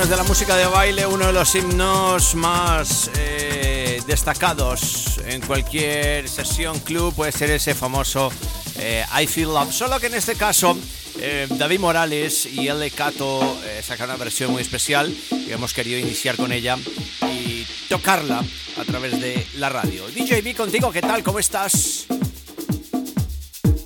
himnos 0.00 0.08
de 0.08 0.16
la 0.16 0.24
música 0.24 0.56
de 0.56 0.66
baile, 0.66 1.06
uno 1.06 1.26
de 1.26 1.32
los 1.34 1.54
himnos 1.54 2.34
más 2.34 3.10
eh, 3.18 4.00
destacados 4.06 5.20
en 5.26 5.42
cualquier 5.42 6.26
sesión 6.26 6.78
club 6.80 7.14
puede 7.14 7.32
ser 7.32 7.50
ese 7.50 7.74
famoso 7.74 8.32
eh, 8.78 9.04
I 9.20 9.26
Feel 9.26 9.48
Love. 9.48 9.70
Solo 9.72 10.00
que 10.00 10.06
en 10.06 10.14
este 10.14 10.36
caso 10.36 10.74
eh, 11.18 11.46
David 11.50 11.80
Morales 11.80 12.46
y 12.46 12.68
L. 12.68 12.90
Cato 12.92 13.58
sacan 13.82 14.08
una 14.08 14.16
versión 14.16 14.52
muy 14.52 14.62
especial 14.62 15.14
y 15.30 15.52
hemos 15.52 15.74
querido 15.74 15.98
iniciar 15.98 16.36
con 16.36 16.50
ella 16.50 16.78
y 17.22 17.66
tocarla 17.90 18.42
a 18.78 18.84
través 18.84 19.20
de 19.20 19.46
la 19.56 19.68
radio. 19.68 20.06
DJB 20.08 20.56
contigo, 20.56 20.90
¿qué 20.92 21.02
tal? 21.02 21.22
¿Cómo 21.22 21.40
estás? 21.40 22.06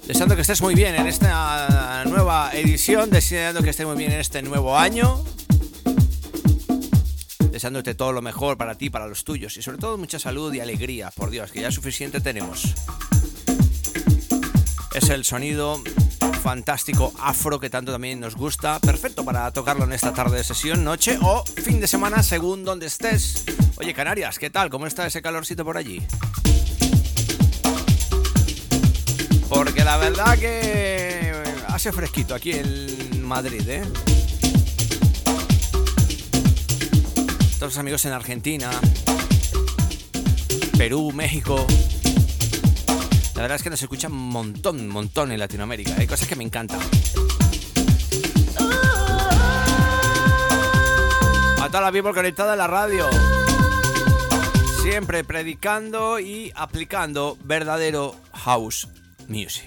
Deseando 0.06 0.36
que 0.36 0.42
estés 0.42 0.60
muy 0.60 0.76
bien 0.76 0.94
en 0.94 1.08
esta 1.08 2.04
nueva 2.06 2.50
edición, 2.52 3.10
deseando 3.10 3.62
que 3.62 3.70
estés 3.70 3.86
muy 3.86 3.96
bien 3.96 4.12
en 4.12 4.20
este 4.20 4.42
nuevo 4.42 4.78
año, 4.78 5.24
deseándote 7.64 7.94
todo 7.94 8.12
lo 8.12 8.20
mejor 8.20 8.58
para 8.58 8.74
ti, 8.74 8.90
para 8.90 9.06
los 9.06 9.24
tuyos 9.24 9.56
y 9.56 9.62
sobre 9.62 9.78
todo 9.78 9.96
mucha 9.96 10.18
salud 10.18 10.52
y 10.52 10.60
alegría, 10.60 11.10
por 11.16 11.30
Dios, 11.30 11.50
que 11.50 11.62
ya 11.62 11.70
suficiente 11.70 12.20
tenemos. 12.20 12.74
Es 14.92 15.08
el 15.08 15.24
sonido 15.24 15.82
fantástico 16.42 17.14
afro 17.18 17.58
que 17.58 17.70
tanto 17.70 17.90
también 17.90 18.20
nos 18.20 18.36
gusta, 18.36 18.78
perfecto 18.80 19.24
para 19.24 19.50
tocarlo 19.50 19.84
en 19.84 19.94
esta 19.94 20.12
tarde 20.12 20.36
de 20.36 20.44
sesión, 20.44 20.84
noche 20.84 21.18
o 21.22 21.42
fin 21.46 21.80
de 21.80 21.86
semana 21.86 22.22
según 22.22 22.66
donde 22.66 22.84
estés. 22.84 23.46
Oye 23.76 23.94
Canarias, 23.94 24.38
¿qué 24.38 24.50
tal? 24.50 24.68
¿Cómo 24.68 24.86
está 24.86 25.06
ese 25.06 25.22
calorcito 25.22 25.64
por 25.64 25.78
allí? 25.78 26.02
Porque 29.48 29.84
la 29.84 29.96
verdad 29.96 30.38
que 30.38 31.32
hace 31.68 31.92
fresquito 31.92 32.34
aquí 32.34 32.52
en 32.52 33.24
Madrid, 33.24 33.66
¿eh? 33.66 33.82
Amigos 37.64 38.04
en 38.04 38.12
Argentina, 38.12 38.70
Perú, 40.76 41.12
México. 41.12 41.66
La 43.34 43.40
verdad 43.40 43.56
es 43.56 43.62
que 43.62 43.70
nos 43.70 43.80
escuchan 43.80 44.12
un 44.12 44.28
montón, 44.28 44.80
un 44.80 44.88
montón 44.88 45.32
en 45.32 45.38
Latinoamérica. 45.38 45.94
Hay 45.96 46.06
cosas 46.06 46.28
que 46.28 46.36
me 46.36 46.44
encantan. 46.44 46.78
A 51.58 51.68
toda 51.68 51.80
la 51.80 51.90
people 51.90 52.12
conectada 52.12 52.52
en 52.52 52.58
la 52.58 52.66
radio. 52.66 53.08
Siempre 54.82 55.24
predicando 55.24 56.20
y 56.20 56.52
aplicando 56.54 57.38
verdadero 57.44 58.14
house 58.34 58.88
music. 59.26 59.64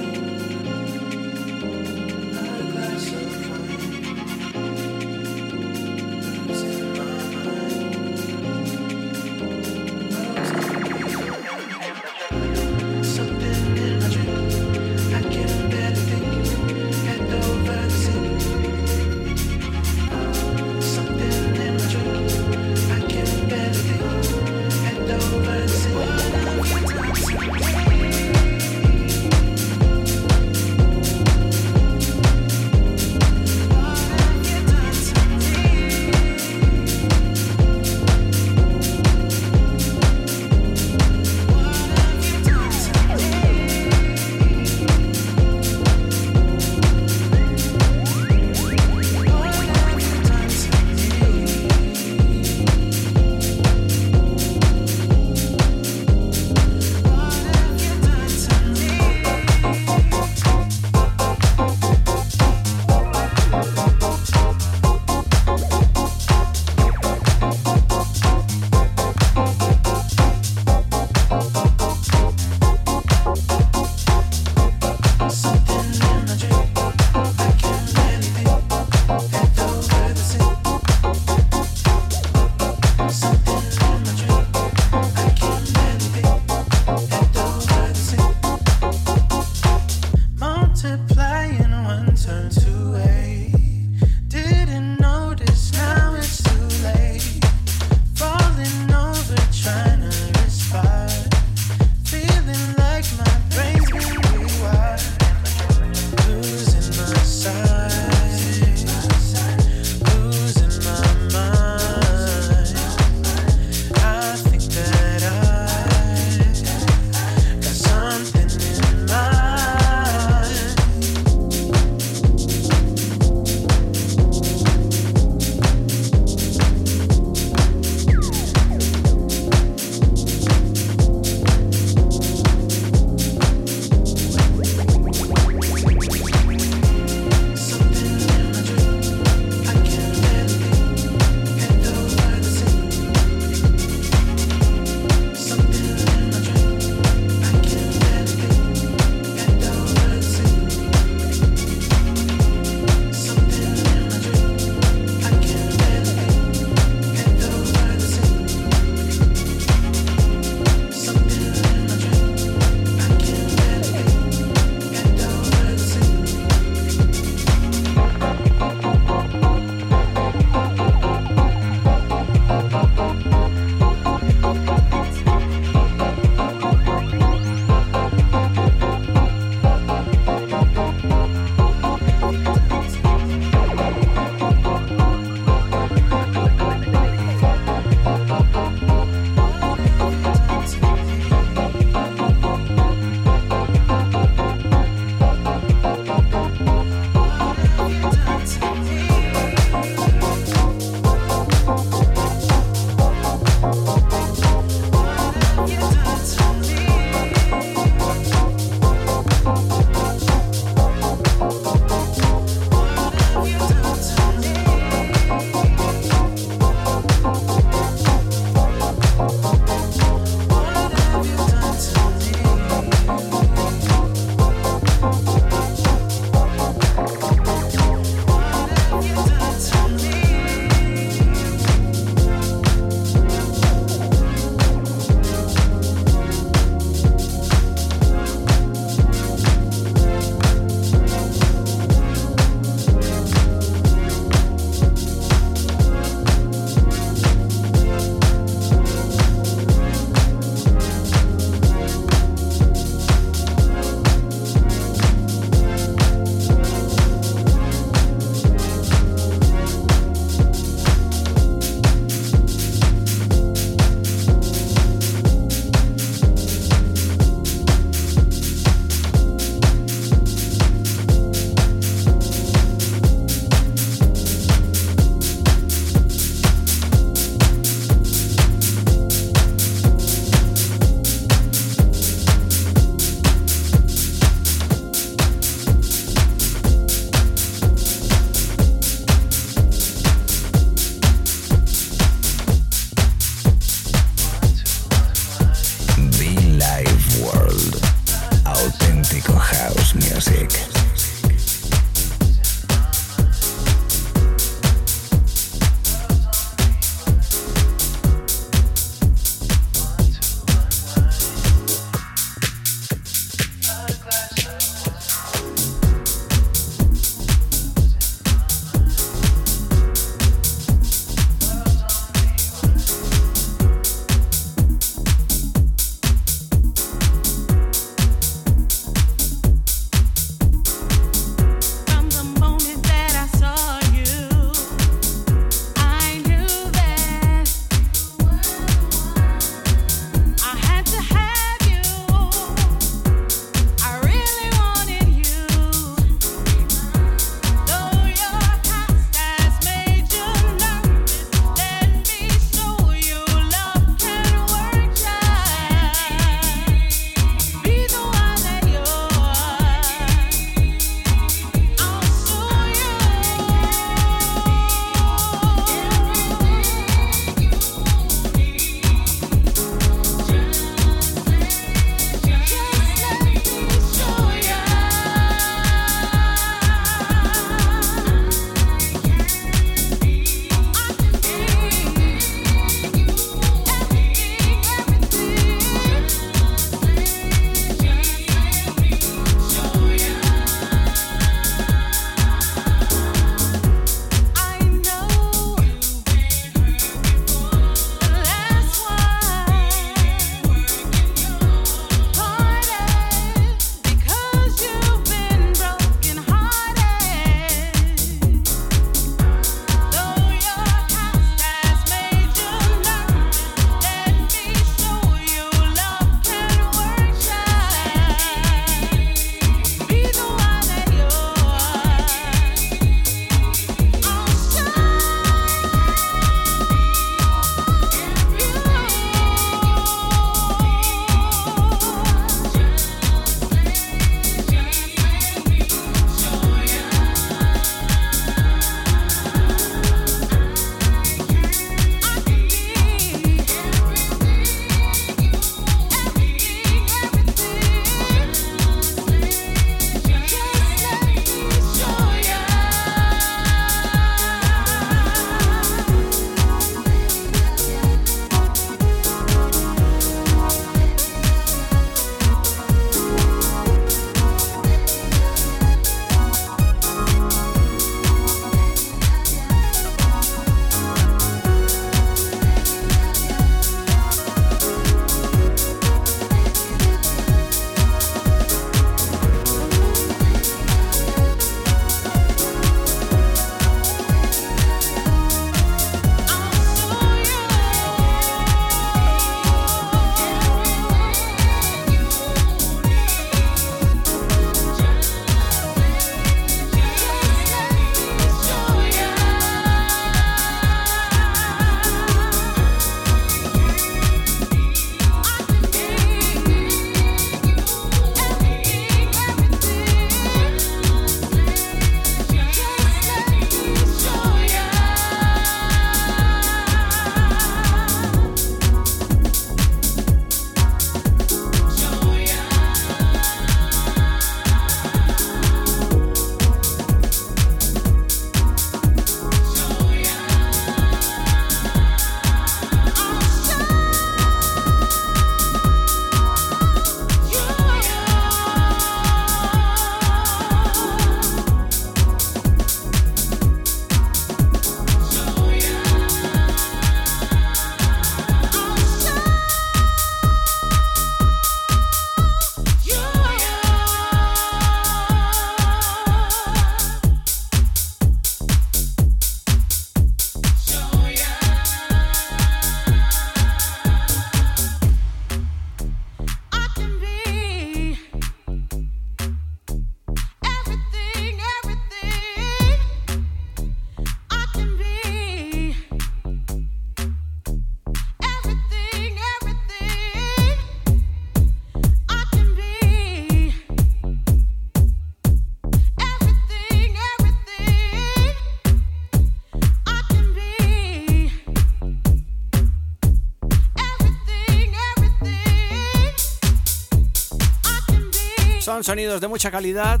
Sonidos 598.86 599.20
de 599.20 599.26
mucha 599.26 599.50
calidad. 599.50 600.00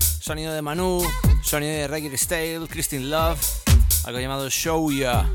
Sonido 0.00 0.54
de 0.54 0.62
Manu, 0.62 1.06
sonido 1.42 1.70
de 1.70 1.86
Reggae 1.86 2.16
Style, 2.16 2.66
Christine 2.66 3.04
Love, 3.04 3.38
algo 4.06 4.20
llamado 4.20 4.48
Show 4.48 4.90
Ya. 4.90 5.30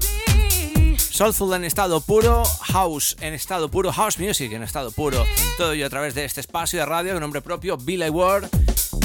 Soulful 0.97 1.53
en 1.53 1.63
estado 1.63 2.01
puro, 2.01 2.43
House 2.43 3.15
en 3.21 3.35
estado 3.35 3.69
puro, 3.69 3.91
House 3.91 4.17
Music 4.17 4.51
en 4.51 4.63
estado 4.63 4.89
puro. 4.89 5.23
Todo 5.59 5.73
ello 5.73 5.85
a 5.85 5.91
través 5.91 6.15
de 6.15 6.25
este 6.25 6.41
espacio 6.41 6.79
de 6.79 6.87
radio 6.87 7.13
con 7.13 7.21
nombre 7.21 7.41
propio, 7.41 7.77
Billy 7.77 8.09
Ward. 8.09 8.49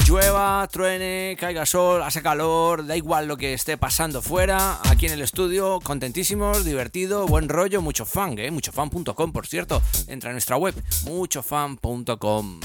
Llueva, 0.07 0.67
truene, 0.71 1.37
caiga 1.39 1.67
sol, 1.67 2.01
hace 2.01 2.23
calor, 2.23 2.87
da 2.87 2.97
igual 2.97 3.27
lo 3.27 3.37
que 3.37 3.53
esté 3.53 3.77
pasando 3.77 4.23
fuera, 4.23 4.79
aquí 4.89 5.05
en 5.05 5.11
el 5.11 5.21
estudio, 5.21 5.79
contentísimos, 5.81 6.65
divertido, 6.65 7.27
buen 7.27 7.47
rollo, 7.47 7.79
mucho 7.83 8.05
fan, 8.05 8.39
¿eh? 8.39 8.49
muchofan.com, 8.49 9.31
por 9.31 9.45
cierto, 9.45 9.83
entra 10.07 10.31
a 10.31 10.33
nuestra 10.33 10.57
web, 10.57 10.73
muchofan.com. 11.05 12.59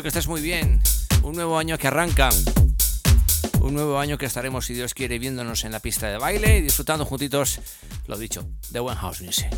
Que 0.00 0.08
estés 0.08 0.26
muy 0.26 0.40
bien, 0.40 0.80
un 1.22 1.34
nuevo 1.34 1.58
año 1.58 1.76
que 1.76 1.86
arranca, 1.86 2.30
un 3.60 3.74
nuevo 3.74 3.98
año 3.98 4.16
que 4.16 4.24
estaremos, 4.24 4.64
si 4.64 4.72
Dios 4.72 4.94
quiere, 4.94 5.18
viéndonos 5.18 5.64
en 5.64 5.70
la 5.70 5.80
pista 5.80 6.08
de 6.08 6.16
baile 6.16 6.58
y 6.58 6.60
disfrutando 6.62 7.04
juntitos, 7.04 7.60
lo 8.06 8.16
dicho, 8.16 8.48
de 8.70 8.80
buen 8.80 8.96
house 8.96 9.20
music. 9.20 9.50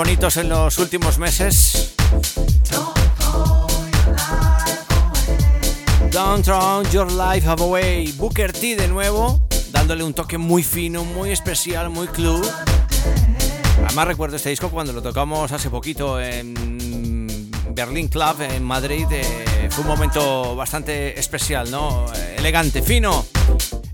Bonitos 0.00 0.38
en 0.38 0.48
los 0.48 0.78
últimos 0.78 1.18
meses. 1.18 1.92
Don't 6.10 6.42
throw 6.42 6.82
your 6.90 7.12
life 7.12 7.46
away. 7.46 8.10
Booker 8.12 8.50
T 8.50 8.76
de 8.76 8.88
nuevo, 8.88 9.46
dándole 9.70 10.02
un 10.02 10.14
toque 10.14 10.38
muy 10.38 10.62
fino, 10.62 11.04
muy 11.04 11.32
especial, 11.32 11.90
muy 11.90 12.06
club. 12.08 12.50
Además 13.84 14.06
recuerdo 14.06 14.36
este 14.36 14.48
disco 14.48 14.70
cuando 14.70 14.94
lo 14.94 15.02
tocamos 15.02 15.52
hace 15.52 15.68
poquito 15.68 16.18
en 16.18 17.50
Berlin 17.74 18.08
Club 18.08 18.40
en 18.40 18.64
Madrid. 18.64 19.06
Eh, 19.10 19.68
fue 19.70 19.82
un 19.82 19.88
momento 19.88 20.56
bastante 20.56 21.20
especial, 21.20 21.70
¿no? 21.70 22.06
Elegante, 22.38 22.80
fino. 22.80 23.26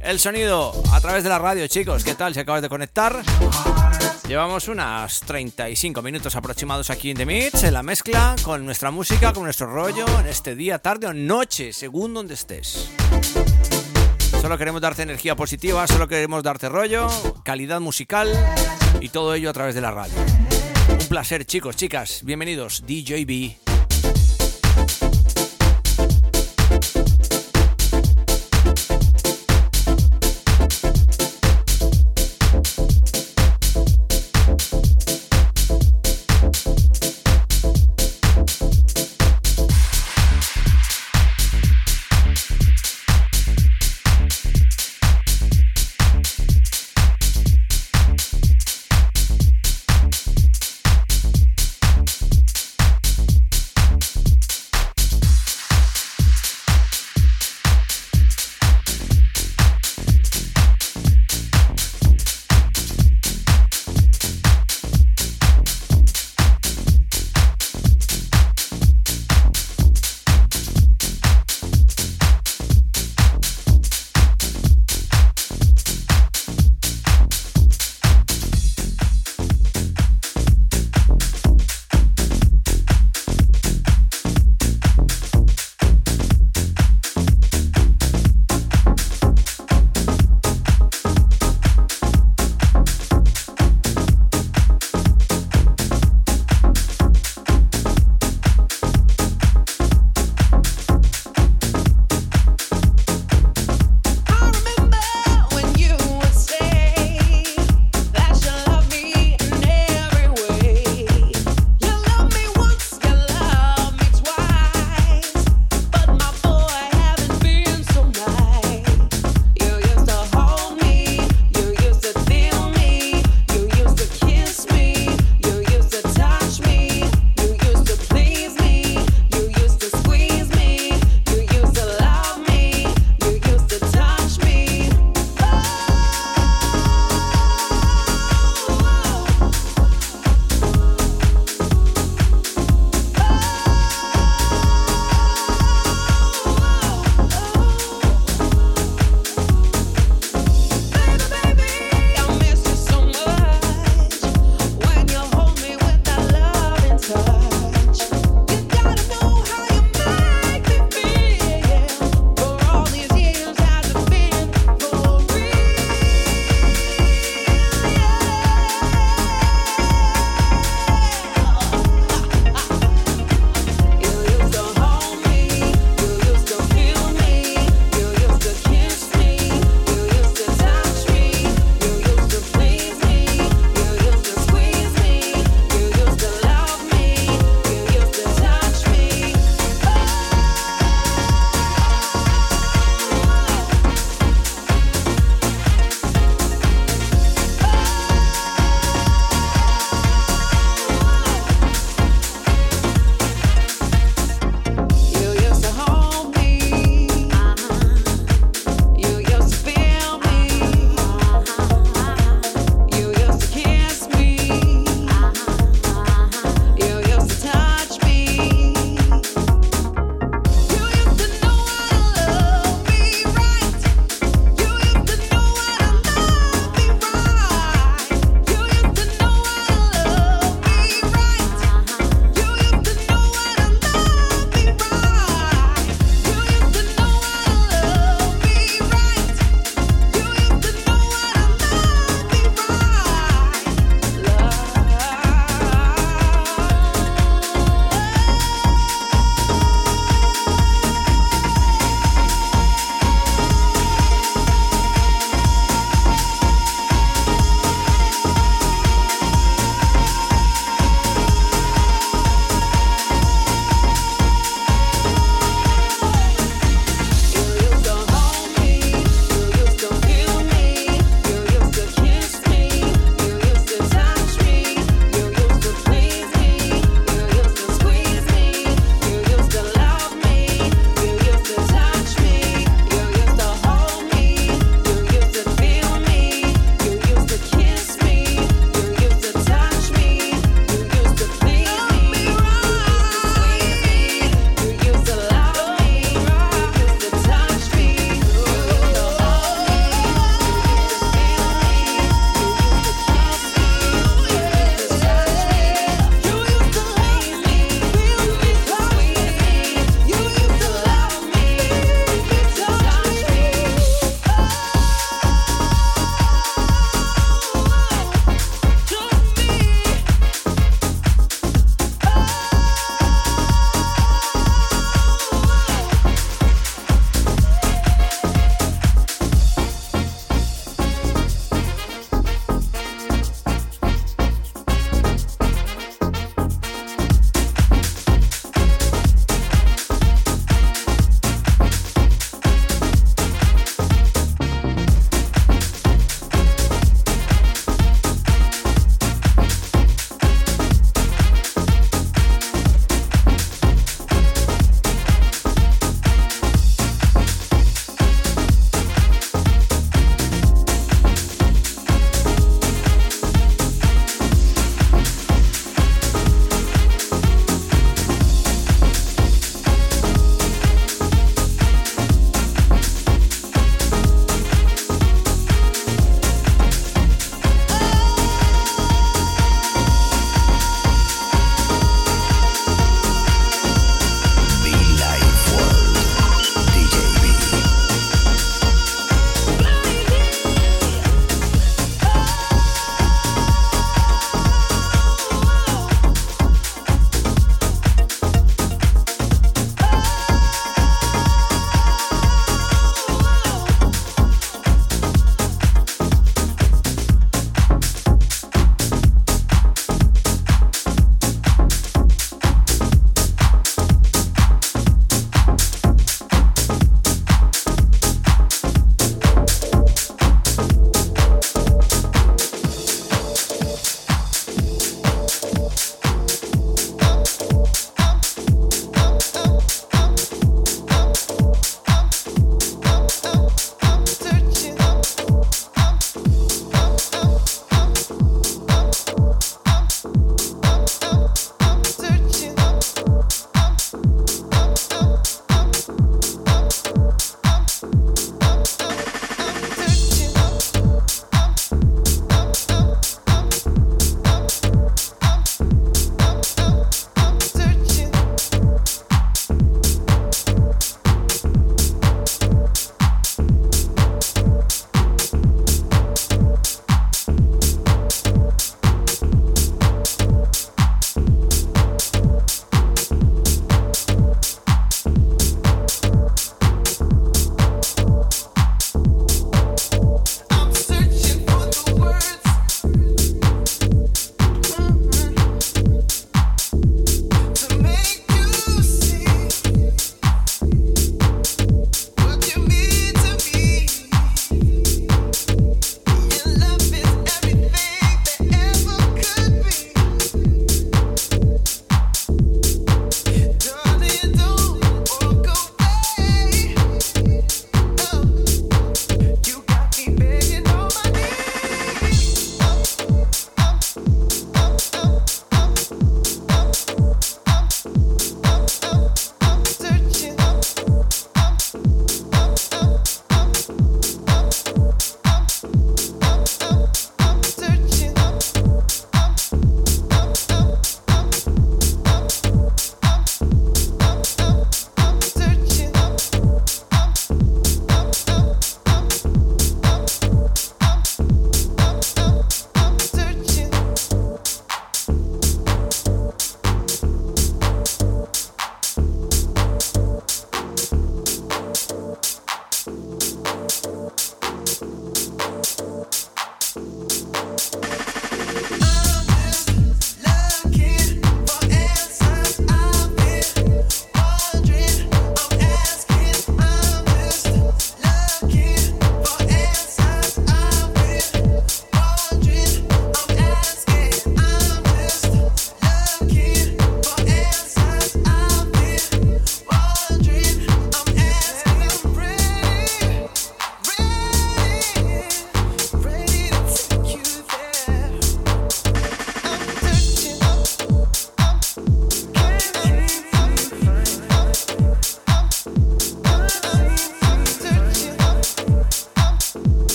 El 0.00 0.20
sonido 0.20 0.74
a 0.92 1.00
través 1.00 1.24
de 1.24 1.30
la 1.30 1.38
radio, 1.38 1.66
chicos. 1.66 2.04
¿Qué 2.04 2.14
tal? 2.14 2.34
Si 2.34 2.40
acabas 2.40 2.60
de 2.60 2.68
conectar. 2.68 3.22
Llevamos 4.26 4.68
unas 4.68 5.20
35 5.20 6.00
minutos 6.00 6.34
aproximados 6.34 6.88
aquí 6.88 7.10
en 7.10 7.16
The 7.18 7.26
Mix, 7.26 7.62
en 7.62 7.74
la 7.74 7.82
mezcla, 7.82 8.34
con 8.42 8.64
nuestra 8.64 8.90
música, 8.90 9.34
con 9.34 9.44
nuestro 9.44 9.66
rollo, 9.66 10.06
en 10.18 10.26
este 10.26 10.56
día, 10.56 10.78
tarde 10.78 11.08
o 11.08 11.12
noche, 11.12 11.74
según 11.74 12.14
donde 12.14 12.32
estés. 12.32 12.88
Solo 14.40 14.56
queremos 14.56 14.80
darte 14.80 15.02
energía 15.02 15.36
positiva, 15.36 15.86
solo 15.86 16.08
queremos 16.08 16.42
darte 16.42 16.70
rollo, 16.70 17.08
calidad 17.44 17.80
musical 17.80 18.30
y 19.00 19.10
todo 19.10 19.34
ello 19.34 19.50
a 19.50 19.52
través 19.52 19.74
de 19.74 19.82
la 19.82 19.90
radio. 19.90 20.14
Un 20.88 21.06
placer, 21.06 21.44
chicos, 21.44 21.76
chicas, 21.76 22.22
bienvenidos, 22.24 22.82
DJB. 22.86 23.63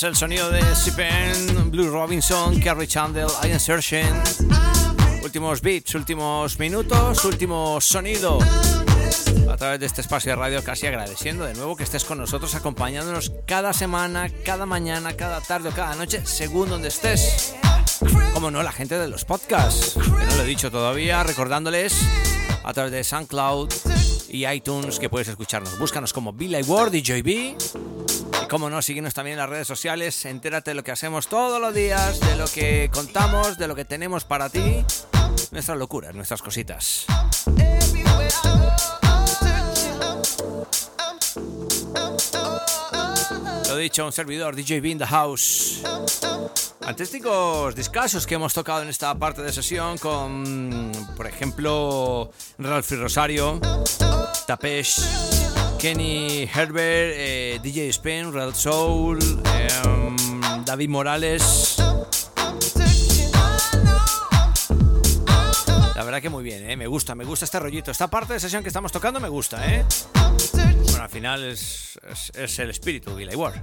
Es 0.00 0.04
el 0.04 0.16
sonido 0.16 0.50
de 0.50 0.62
Sipen, 0.74 1.70
Blue 1.70 1.90
Robinson, 1.90 2.58
Carrie 2.60 2.86
Chandler, 2.86 3.26
Ian 3.44 3.60
Searching. 3.60 4.06
Últimos 5.22 5.60
beats, 5.60 5.94
últimos 5.94 6.58
minutos, 6.58 7.22
último 7.26 7.78
sonido 7.82 8.38
a 9.50 9.56
través 9.58 9.78
de 9.78 9.84
este 9.84 10.00
espacio 10.00 10.32
de 10.32 10.36
radio, 10.36 10.64
casi 10.64 10.86
agradeciendo 10.86 11.44
de 11.44 11.52
nuevo 11.52 11.76
que 11.76 11.84
estés 11.84 12.06
con 12.06 12.16
nosotros, 12.16 12.54
acompañándonos 12.54 13.32
cada 13.46 13.74
semana, 13.74 14.30
cada 14.42 14.64
mañana, 14.64 15.12
cada 15.16 15.42
tarde 15.42 15.68
o 15.68 15.72
cada 15.72 15.94
noche, 15.96 16.24
según 16.24 16.70
donde 16.70 16.88
estés. 16.88 17.54
Como 18.32 18.50
no, 18.50 18.62
la 18.62 18.72
gente 18.72 18.98
de 18.98 19.06
los 19.06 19.26
podcasts, 19.26 19.94
que 19.94 20.26
no 20.26 20.36
lo 20.36 20.42
he 20.44 20.46
dicho 20.46 20.70
todavía, 20.70 21.22
recordándoles 21.24 22.00
a 22.64 22.72
través 22.72 22.92
de 22.92 23.04
SoundCloud 23.04 23.70
y 24.30 24.46
iTunes 24.46 24.98
que 24.98 25.10
puedes 25.10 25.28
escucharnos. 25.28 25.78
Búscanos 25.78 26.14
como 26.14 26.32
Billy 26.32 26.62
Ward 26.62 26.94
y 26.94 27.02
JB. 27.02 27.28
Y 27.28 27.56
como 28.50 28.68
no, 28.68 28.82
síguenos 28.82 29.14
también 29.14 29.34
en 29.34 29.38
las 29.38 29.48
redes 29.48 29.68
sociales. 29.68 30.24
Entérate 30.24 30.72
de 30.72 30.74
lo 30.74 30.82
que 30.82 30.90
hacemos 30.90 31.28
todos 31.28 31.60
los 31.60 31.72
días, 31.72 32.18
de 32.18 32.34
lo 32.34 32.46
que 32.48 32.90
contamos, 32.92 33.56
de 33.56 33.68
lo 33.68 33.76
que 33.76 33.84
tenemos 33.84 34.24
para 34.24 34.50
ti. 34.50 34.84
Nuestras 35.52 35.78
locuras, 35.78 36.16
nuestras 36.16 36.42
cositas. 36.42 37.06
Lo 43.68 43.76
dicho, 43.76 44.04
un 44.04 44.12
servidor, 44.12 44.56
DJ 44.56 44.80
B 44.80 44.88
in 44.88 44.98
the 44.98 45.06
house. 45.06 45.82
Artísticos 46.84 47.76
discasos 47.76 48.26
que 48.26 48.34
hemos 48.34 48.52
tocado 48.52 48.82
en 48.82 48.88
esta 48.88 49.14
parte 49.14 49.42
de 49.42 49.52
sesión 49.52 49.96
con, 49.98 50.90
por 51.16 51.28
ejemplo, 51.28 52.32
Ralphie 52.58 52.96
Rosario, 52.96 53.60
Tapesh, 54.48 55.39
Kenny 55.80 56.46
Herbert, 56.52 57.14
eh, 57.16 57.58
DJ 57.62 57.88
Spin, 57.88 58.34
Red 58.34 58.52
Soul, 58.52 59.18
em, 59.18 60.62
David 60.62 60.90
Morales. 60.90 61.76
La 65.94 66.04
verdad 66.04 66.20
que 66.20 66.28
muy 66.28 66.44
bien, 66.44 66.68
¿eh? 66.68 66.76
me 66.76 66.86
gusta, 66.86 67.14
me 67.14 67.24
gusta 67.24 67.46
este 67.46 67.58
rollito. 67.58 67.90
Esta 67.90 68.08
parte 68.08 68.34
de 68.34 68.40
sesión 68.40 68.62
que 68.62 68.68
estamos 68.68 68.92
tocando 68.92 69.20
me 69.20 69.30
gusta, 69.30 69.74
¿eh? 69.74 69.86
Bueno, 70.52 71.02
al 71.02 71.08
final 71.08 71.44
es, 71.44 71.98
es, 72.34 72.58
el 72.58 72.68
espíritu, 72.68 73.14
Billy 73.14 73.34
Ward. 73.34 73.62